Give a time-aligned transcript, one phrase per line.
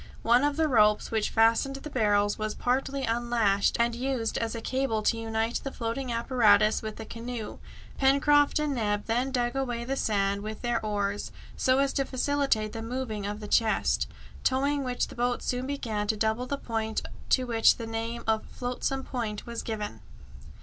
[0.23, 4.59] One of the ropes which fastened the barrels was partly unlashed and used as a
[4.59, 7.59] cable to unite the floating apparatus with the canoe.
[7.99, 12.73] Pencroft and Neb then dug away the sand with their oars, so as to facilitate
[12.73, 14.07] the moving of the chest,
[14.43, 18.47] towing which the boat soon began to double the point to which the name of
[18.47, 20.01] Flotsam Point was given.